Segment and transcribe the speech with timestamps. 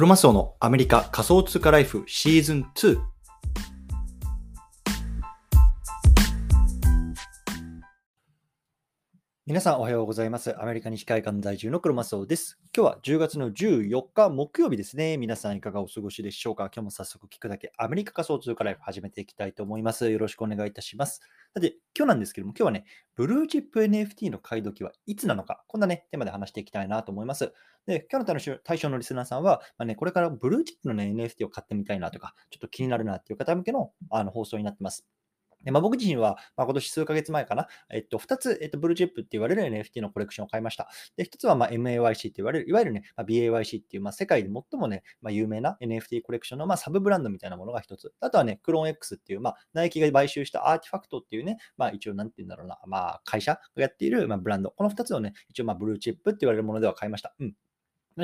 [0.00, 2.98] クロマスオのアメリカ仮想通貨ライフシーズン2。
[9.50, 10.54] 皆さんおはようございます。
[10.62, 12.60] アメリカ西海岸在住のクロマスオです。
[12.72, 15.16] 今日は10月の14日木曜日ですね。
[15.16, 16.70] 皆さんいかがお過ごしでしょうか？
[16.72, 20.08] 今日も早速聞くだけアメリカ仮想通貨ライフ始めていきたいと思います。
[20.08, 21.20] よろしくお願いいたします。
[21.52, 22.84] さて、今日なんですけども、今日はね、
[23.16, 27.52] ブルーチップ NFT の買い時はいつなのか、こんなね、テーマで話していきたいなと思います。
[27.88, 35.08] で、今日の対象対象のリスナーさんは、まあね、これからブルーチップの、ね、NFT を買ってみたいなとか、ちょっと気になるなっていう方向けのあの放送になってます。
[35.64, 40.88] でまあ、僕自身は、まあ、今年数ヶ月前かな、えっと、2つ、えっと、ブルーチップって言われる NFT のコレクションを買いました。
[41.16, 48.12] で、1つは、まあ、MAYC って言われる、いわゆるね、まあ、BAYC っていう、まあ、世界で最もね、まあ、有名な NFT コレクションの、まあ、サブブランドみたいなものが1つ。
[48.20, 54.70] あとはね、クローン X っていう、まあ、ナイキが買収したアーティファクトっていうね、まあ、一応、なんて言うんだろうな、まあ、会社がやっている、まあ、ブランド。
[54.70, 57.34] この2つをね、一応、まあ、ブルーチップって言われるものでは買いました。
[57.38, 57.54] うん。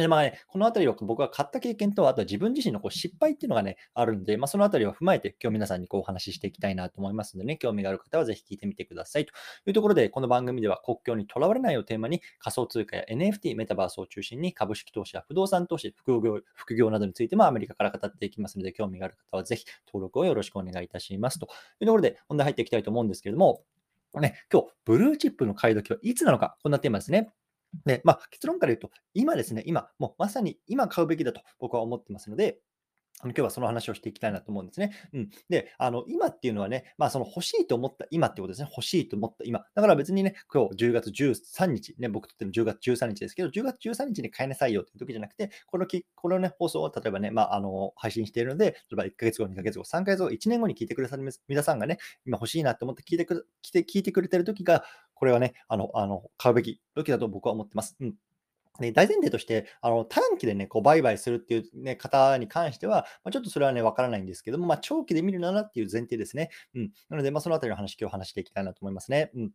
[0.08, 9.26] まあね、このあたりは僕が買った経験と、あとは自分自身のこう失敗っていうのがね、あるので、まあ、そのあたりを踏まえて、今日皆さんにこうお話ししていきたいなと思いますのでね、興味がある方はぜひ聞いてみてください。
[9.26, 9.32] と
[9.66, 21.38] いうところで、この番組では国境にとらわれないをテーマに、仮想通貨や NFT、メタバースを中心に株式投資や不動産投資、副業副業などについてもアメリカから語っていきますので、興味がある方はぜひ登録をよろしくお願いいたします。
[21.38, 21.46] と
[21.80, 23.62] いうところで、本題入っていきたいと思うんですけれども、
[24.14, 27.30] ね、今日、ブルーチップの買い時はいつなのか、こんなテーマですね。
[27.84, 32.58] で、まあ、結論から言うと、今ですね、今、もうまさに今買うべきだと僕は思ってますので、
[33.22, 34.92] あの今日はその話をしていきたいなと思うんですね。
[35.14, 38.68] うん、で、あの今っていうのはね、まあ、その欲しいと思った今ってことですね。
[38.70, 39.64] 欲しいと思った今。
[39.74, 57.96] だから別にね、今日10月13日、ね、僕とっての10月13日ですけど、10月13日に買いなさいよっていう時じゃなくて、このきこの、ね、放送を例えばね、まあ、あの配信しているので、例えば1ヶ月後、2ヶ月後、3ヶ月後、1年後に聞いてくださる皆さんがね、今欲しいなと思って聞いてく聞いて聞いてくれてる時が、これはね、あのあの買うべき時だと僕は思ってます。
[57.98, 58.14] うん
[58.78, 66.50] で大前提として、あの短期でね、こう売買するっていう、ね、方に関しては、まあ、ちょっとそれはね、わからないんですけども、まあ、長期で見るならっていう前提ですね。
[66.74, 66.90] うん。
[67.08, 69.30] なので、まあ、そのあたりの話、今日話していきたいなと思いますね。
[69.34, 69.50] うん。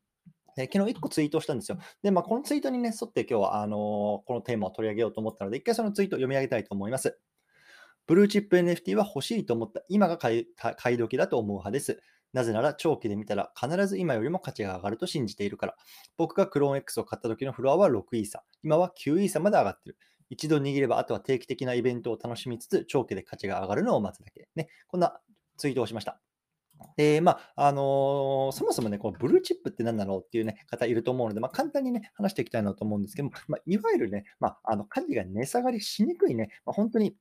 [0.55, 1.77] で昨日1個ツイートしたんですよ。
[2.03, 3.79] で、まあ、このツイートにね、沿って今日は、あのー
[4.25, 7.17] このテーマを取り上げようと思ったので、一回そのツイートを読み上げたいと思います。
[8.07, 12.01] ブルーチップ NFT は欲しいと思った今が買い買い時だと思う派です。
[12.33, 15.75] なぜなら長期で見たら必ず今よりも価値が上がると信じているから。
[16.17, 18.43] 僕がクローン X を買った時のフロアは6イーサ。
[18.63, 19.97] 今は9イーサまで上がってる。
[20.29, 24.47] 一度握ればあとは定期的なイベントを楽しみつつ長期で価値が上がるのを待つだけ。
[24.55, 24.69] ね。
[24.87, 25.19] こんな
[25.57, 26.21] ツイートをしました。
[26.97, 37.15] で、まあ、あのーそもそもね、このブルーチップって何なのっていうね、方いると思うので、まあ、簡単にね、話していきたいなと思うんですけども、まあ、いわゆるね、まあ、あの、価値が値下がりしにくいね、まあ、本当に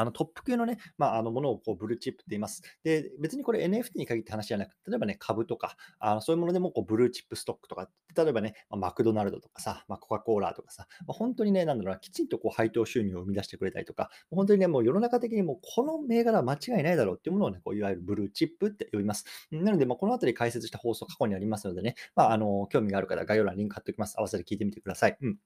[0.00, 2.62] あのトップ級のね、まあ、あのものをこうブルーチップって言います。
[2.84, 19.24] で、別にこれ NFT に限って話じゃなくて、例えばね、株とか、あのそういうものでもこうブルーチップストックとか、例えばね、まあマクドナルドとかさ、まあ、コカ・コーラとかさ、まあ、本当にね、なんだろうな、きちんとこう配当収入を生み出してくれたりとか、本当にね、もう世の中的にもうこの銘柄は間違いないだろうっていうものをね、こういわゆるブルーチップって呼びます。
[19.50, 24.16] なので、まあ、このあたり解説した放送過去にありますのでね、まあ、あの興味がある方概要欄にリンク貼っておきます。
[24.18, 25.16] 合わせて聞いてみてください。
[25.20, 25.36] うん。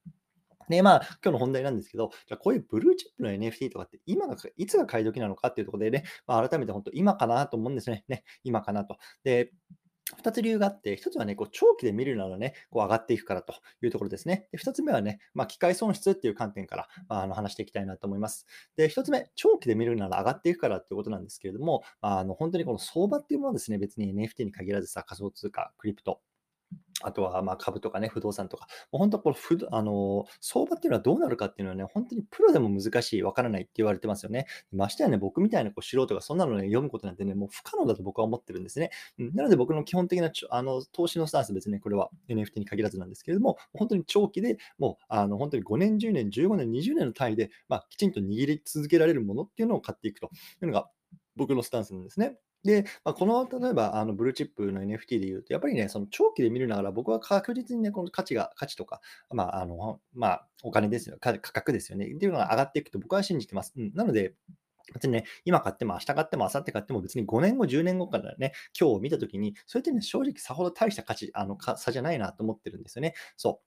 [0.70, 8.04] で、まあ、今日の本題なんですけど、じゃこういうブルーチップの NFT とかって今が、いつが買い時なのかっていうところでね、まあ、改めて本当今かなと思うんですね。
[8.08, 8.96] ね、今かなと。
[9.24, 9.52] で、
[10.22, 14.48] 2つ理由があって、1つはね、こう長期で見るならね、こう上がっていくからというところですね。
[14.52, 18.46] で2つ目はね、まあ、機械損失っていう観点から、まあ、あの話していきたいなと思います。
[18.76, 26.20] で、1つ目、長期で見るなら上がっていくからっていうことなんですけれども、あ、あの本当にこの相場っていうものはですね、別に NFT に限らずさ、仮想通貨、クリプト、
[27.02, 34.46] あとはまあ株とかね、不動産とか、もう本当このあの相場っていうのはどうなるかっていうのはね、本当にプロでも難しい、わからないって言われてますよね。
[34.72, 38.90] ましてやね、僕みたいなこう素人がそんなのね、読むことなんてね、もう不可能だと僕は思ってるんですね。
[39.18, 50.30] うんなので僕の基本的なちょあの投資のスタンス、別にこれは NFT に限らずなんですけれども、本当に長期でもうあの本当に5年、10年、15年、20年の単位で、まあ、きちんと握り続けられるものっていうのを買っていくとい
[50.62, 50.90] うのが
[51.36, 52.36] 僕のスタンスなんですね。
[52.64, 59.00] で、まあ、この例えばあのブルーチップの NFT で言うと、やっぱりね、その長期で見るながら、僕は確実にね、この価値が、価値とか、
[59.30, 63.72] まあ、あの、まあ、お金ですよ、価格ですよね、っていうのが上がっていくと僕は信じてます。
[63.76, 64.34] うん、なので、
[64.92, 73.14] 別にね、今買っても明日買っても明後日買っても別に5年後、10年後からね、今日を見たときに、それってね、正直さほど大した価値、あの差じゃないなと思ってるんですよね。
[73.36, 73.60] そ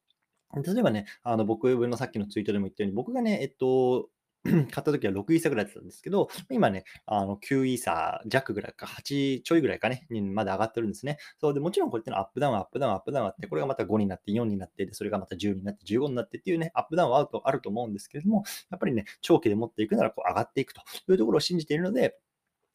[0.55, 0.63] う。
[0.63, 4.09] 例えばね、あの僕のさっきのツイートでも言ったように、僕がね、えっと、
[4.45, 11.17] 買った時は6イーサぐらいだったんですけど、今ね、あの9イーサ弱ぐらいか、8ちょいぐらいかね、にまで上がってるんですね。
[11.39, 22.17] そうで、もちろんこれってのはアップダウン、アップダウン、アップダウンあって、これがまた5になって、4になって、それがまた10になって、15になってっていうね、アップダウンはあるとあると思うんですけれども、やっぱりね、長期で持っていくならこう上がっていくというところを信じているので、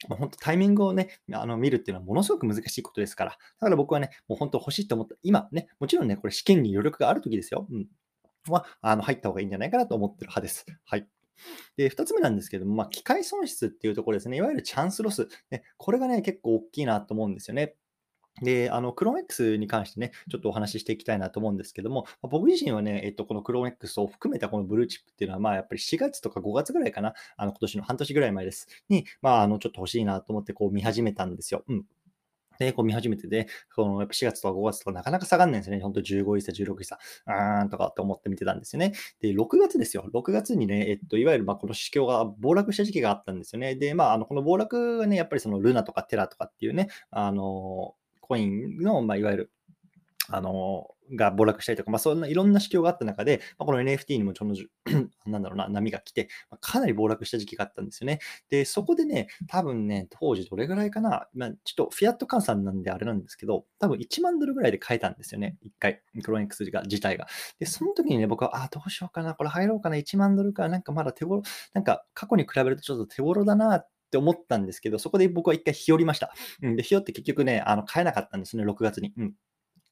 [0.08, 3.30] まあ、本当タイミングをね、あの見るっていうのはものすごく難しいことですから。
[3.32, 7.66] だから僕はね、もう本当欲しいと思った、今ね、もちろんね、これ試験に余力がある時ですよ。
[7.70, 7.86] うん。
[8.48, 10.66] は、あの入った方がいいんじゃないかなと思ってる派です。
[10.84, 11.08] はい。
[11.76, 14.36] で、2つ目なんですけども、まあ、機械損失っていうところですね。
[14.36, 15.28] いわゆるチャンスロス。
[15.50, 17.76] ね、これがね、結構大きいなと思うんですよね。
[18.42, 28.68] で、あの、クローン X に関してね、ちょっとお話ししていきたいなと思うんですけども、ま僕自身はね、えっと、このクローン X を含めたこのブルーチップっていうのは、まあ、やっぱり4月とか5月ぐらいかな、あの、今年の半年ぐらい前です。
[28.88, 31.64] に、まあ、あの、ちょっと欲しいなと思って、こう見始めたんですよ。
[31.68, 31.84] うん。
[32.58, 35.82] で、こう見始めてで、このやっぱ4月とか5月とかなかなか下がんないんですよね。
[35.82, 38.92] ほんと15位差、16位差、あーんとかって思って見てたんですよね。
[39.20, 40.08] で、6月ですよ。
[40.12, 43.74] 6月にね、えっと、いわゆるまあこの市況が暴落した時期があったんですよね。
[43.74, 49.52] で、まあ、あのこの暴落がね、やっぱりそのルナとかテラとかっていうね、あの、コインの、まあ、いわゆる
[50.30, 54.54] あの、が暴落したりとか、まあ、そんないろんな指標があった中で、まあ、この NFT にもちょの
[55.26, 58.20] なんだろうな、波が来て、まあ、かなり暴落した時期があったんですよね。
[58.50, 67.26] で、そこでね、多分ね、当時どれぐらいかな、まあ、ちょっとフィアット換算なんであれなんですけど、多分1万ドルぐらいで買えたんですよね、1回、クローン X が自体が。
[67.58, 71.42] で、その時にね、僕は、あ、どうしようかな、これ入ろうかな、1万ドルか、なんかまだ手頃、
[71.74, 76.32] なんか過去に比べるとちょっと手頃だなって思ったんですけど、そこで僕は一回日和りました。
[76.62, 79.12] うん、で、日和って結局ね、あの買えなかったんですね、6月に。
[79.16, 79.34] うん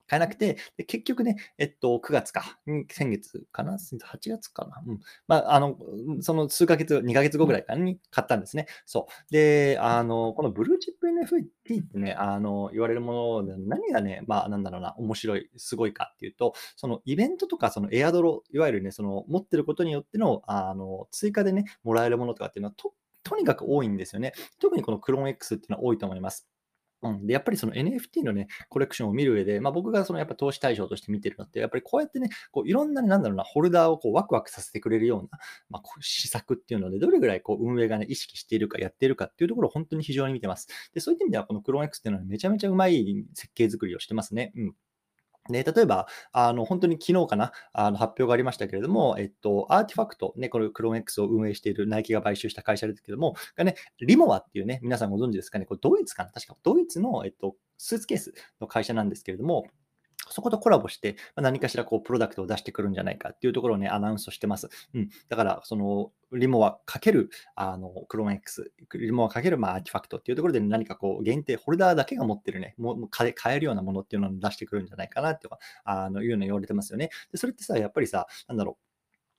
[0.06, 2.58] 買えなくて、で結局ね、えっと、9月か、
[2.90, 4.82] 先月かな ?8 月かな？
[4.86, 5.00] うん。
[5.26, 5.76] まあ、あの、
[6.20, 8.66] その数ヶ月、2ヶ月後ぐらいかに買ったんですね。
[8.84, 9.32] そう。
[9.32, 22.92] で、あの、このブルーチップ NFT ってね、あの、言われるもので何がね、まあ、なんだろうな、面白い、すごいかっていうと、そのイベントとか、そのエアドロ、いわゆるね、その持ってることによっての、あの、追加でね、もらえるものとかっていうのはと、
[23.22, 24.32] とにかく多いんですよね。
[24.60, 26.46] 特にこのクローン X っていうのは多いと思います。
[27.02, 35.28] うん、で、やっぱりその NFT のね、コレクションを見る上で、まあ、僕がそのやっぱ投資対象として見てるのって、やっぱりこうやってね、こういろんな、ね、なんだろうな、ホルダーをこうワクワクさせてくれるような、
[35.69, 40.69] まあ、施策っていうので、どれぐらいこう運営がね、意識しているか、やっているかっていうところを本当に非常に見てます。
[40.94, 44.52] で、そういった意味では、このクローン X っていうのはめちゃめちゃうまい設計作りをしてますね。
[44.56, 44.75] うん。
[45.48, 59.66] で、例えば、あの、本当に昨日かな、あの、発表がありましたけれども、えっと、アーティファクト、ね、これ、クローン X を運営しているナイキが買収した会社ですけども、がね、リモワっていうね、皆さんご存知ですかね、これドイツかな確かドイツの、えっと、スーツケースの会社なんですけれども、
[60.28, 64.69] そことコラボして、何かしらこうプロダクトを出してくるんじゃないかっていうところをね、アナウンスしてます。
[64.94, 65.08] うん。
[65.28, 75.52] だから、その、リモアかける、あの、クローン X、リモアかける、まあ、アーティファクトっていうところで何かこう、限定、ホルダーだけが持ってるね、もう買えるようなものっていうのを出してくるんじゃないかなっていう
[75.84, 77.11] あのいうの言われてますよね。
[77.31, 78.85] で、それってさ、やっぱりさ、なんだろう、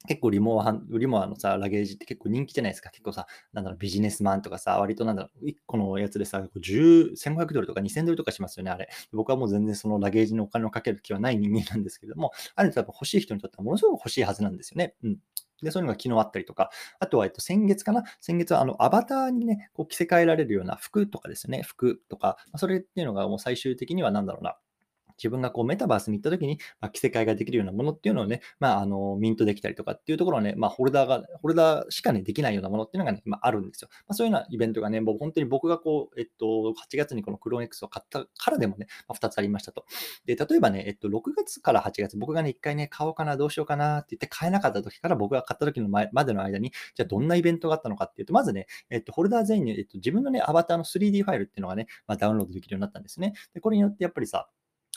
[0.07, 2.89] 結構リモア、リモアのさ、ラゲージって結構人気じゃないですか。
[2.89, 8.89] 結構さ、なんだろう、ビジネスマンとかさ、割となんだろう、1個のやつでさ、10 1500ドルとか2000ドルとかしますよね、あれ。
[9.11, 14.95] 僕はもう全然そのラゲージにお金をかける気はない人間なんですけども、あれ多分欲しい人にとってはものすごく欲しいはずなんですよね。
[15.03, 15.17] うん。
[15.61, 16.69] で、そういうのが昨日あったりとか、
[16.99, 18.03] あとは、えっと、先月かな？
[18.21, 24.57] 先月は、あの、アバターにね、こう着せ替えられるような服とかですね、服とか、それっていうのがもう最終的には何だろうな、
[25.17, 33.89] 自分がこうメタバースに行った時に、まあ、着せ替えができるようなものっていうのをね、まあ、あの、ミントできたりとかっていうところはね、まあ、ホルダーが、ホルダーしかね、できないようなものっていうのがね、まあ、あるんですよ。
[33.91, 39.85] まあ、そういうようなイベントがね、もう本当に僕がこう、えっと、8月にこのクローン X を買ったからでもね、まあ、2つありましたと。
[40.25, 53.33] で、例えばね、えっと、6月から8月、僕がね、1回ね、買おうかな、どうしようかなって言って買えなかった時から僕が買った時の前までの間に、じゃあどんなイベントがあったのかっていうと、まずね、えっと、ホルダー全員に、えっと、自分のね、アバターの 3D ファイルっていうのがね、まあ、ダウンロードできるようになったんですね。
[53.53, 54.49] で、これによってやっぱりさ、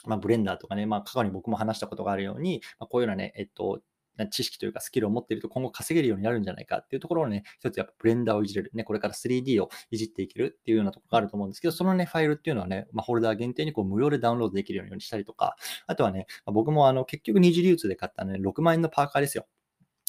[0.05, 3.81] まあ、ブレンダーとかね、まあ、過去に僕も話したことがあるように、まあ、こういうようなね、えっと、
[4.29, 8.71] 知識というかスキルを持っていると今後稼げるようになるんじゃないかっていうところをね、一つやっぱブレンダーをいじれる。
[8.73, 15.55] ね、これから 3D をいじっていけるっていうようなところがあると思うんですけど、そのね、ファイルっていうのはね、まあ、ホルダー限定にこう無料でダウンロードできるようにしたりとか、
[15.87, 19.45] あとはね、まあ、僕もあの結局二次流通で買ったね、6万円のパーカーですよ。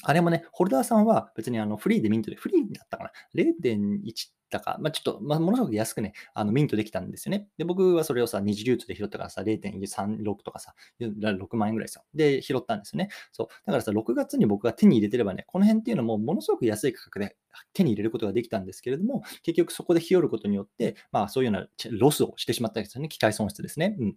[0.03, 7.49] あれもね、ホルダーさんは別にあのフリーでミントで、フリーだったかな ?0.1 だか、まあ、ちょっと、まあ、ものすごく安くね、あのミントできたんですよね。
[7.57, 12.05] で、僕はそれをさ、二次流通で拾ったからさ、0.36とかさ、6万円ぐらいですよ。
[12.15, 13.09] で、拾ったんですよね。
[13.33, 13.49] そう。
[13.67, 17.37] だからさ、6月に僕が手に入れてればね、この辺っていうのもものすごく安い価格で
[17.73, 21.69] 手に入れることができたんですけれども、結局そこで日和ることによって、まあそういうような
[21.99, 23.09] ロスをしてしまったんですよね。
[23.09, 23.97] 機械損失ですね。
[23.99, 24.15] うん。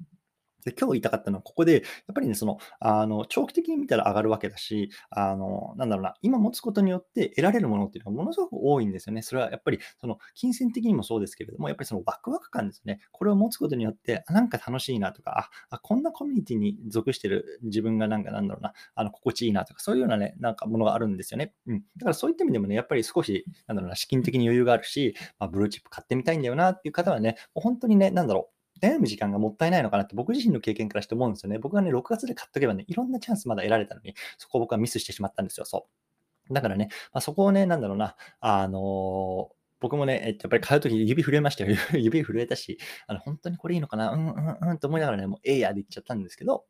[0.66, 9.22] で、今日言いたかったのは、ここで、やっぱりね、その、あの、長期的に見たら上がるわけだし、あの、なんだろうな、今持つことによって得られるものっていうのはものすごく多いんですよね。
[9.22, 13.00] それはやっぱり、その、金銭的にもそうですけれども、やっぱりそのワクワク感ですね。
[13.12, 21.54] これを持つことによって、あ、なんか楽しいなとか、あ、あこんなコミュニティに属してる自分がなんか、なんだろうな、あの、心地いいなとか、そういうようなね、なんかものがあるんですよね。
[21.68, 21.84] うん。
[21.98, 31.60] だからそういった意味でもね、やっぱり少し、なんだろうな、資金的に余裕があるし、まあ、ブルーチップ買ってみたいんだよなっていう方はね、もう本当にね、なんだろう、悩む時間がもったいないのかなって僕自身の経験からして思うんですよね。
[31.60, 35.66] 僕がね、6月で買っとけばね、いろんなチャンスまだ得られたのに、そこを僕はミスしてしまったんですよ。
[35.66, 35.88] そ
[36.50, 36.54] う。
[36.54, 41.76] だからね、まあ、そこをね、なんだろうな、あのー僕もね、やっぱり買うとき指震えましたよ。
[41.94, 46.66] 指震えたし、あの、本当にこれいいのかなうんうんうんと思いながらね、もうええやで行っちゃったんですけど、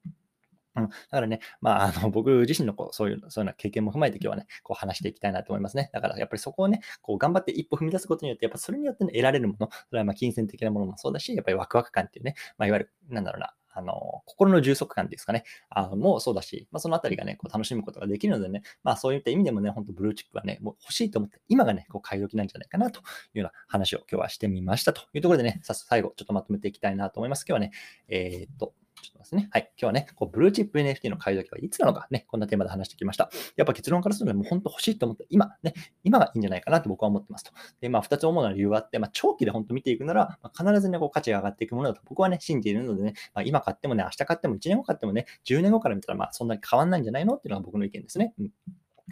[0.76, 5.90] うん、だからね、まあ、あの 僕自身のこうそういうそういうような経験も踏まえて今日はね、こう話していきたいなと思いますね。
[5.94, 23.02] だからやっぱりそこをね、こう頑張って一歩踏み出すことによって、やっぱそれによって、ね、得られるもの、それはま金銭的なものもそうだし、やっぱりワクワク感っていうね、まあ、いわゆる、なんだろうな、あの、心の充足感ですかね、あのもそうだし、まあ、そのあたりがね、こう楽しむことができるのでね、まあそういった意味でもね、本当ブルーチップはね、もう欲しいと思って、今がね、こう買い時なんじゃないかなとい
[23.36, 27.44] うような話を今日はしてみましたというところでね、さ最後ちょっとまとめていきたいなと思います。
[27.48, 27.72] 今日はね、
[28.08, 28.74] えー、っと、
[29.06, 29.50] ちょっとですね。
[29.52, 29.72] はい。
[29.78, 33.30] 今日はね、こうブルーチップ NFT の買い時はいつなのかね、こんなテーマで話してきました。
[33.56, 37.52] やっぱ結論からすると、もう本当欲しいと思った、今、ね、今がいいんじゃないかなと僕は思ってますと。
[37.82, 48.34] で、まあ、2つ主な理由があって、まあ、長期で本当見ていくなら、まあ、必ずね、こう価値が上がっていくものだと僕はね、信じているのでね、まあ、今買ってもね、明日買っても1年後買ってもね、10年後から見たら、まあ、そんなに変わんないんじゃないのっていうのが僕の意見ですね。
[48.40, 48.52] うん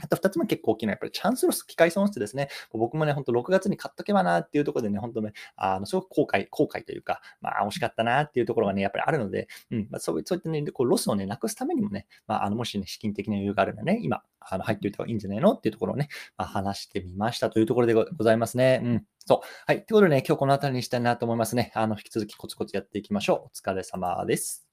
[0.01, 2.49] あと2つ目結構大きな、やっぱりチャンスロス、機会損失ですね。
[2.71, 18.81] 僕もね、本当6月に買っとけばなっていうところでね、本当ね、あの、すごく後悔、後悔というか、まあ、惜しかったなっていうところがね、やっぱりあるので、うん、まあ、そうそういったね、こうロスをね、なくすためにもね、まあ、あの、もしね、資金的な余裕があるのでね、今、あの入っておいた方がいいんじゃないのっていうところをね、まあ、話してみましたというところでございますね。
[18.83, 19.05] うん。
[19.25, 19.39] そう。
[19.67, 19.77] はい。
[19.77, 21.71] ということでね、今日この辺りにしたいなと思いますね。
[21.75, 23.37] あの、引き続きコツコツやっていきましょう。
[23.47, 24.72] お疲れ様です。